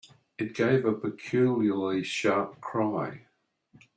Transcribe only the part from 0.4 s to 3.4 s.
gave a peculiarly sharp cry.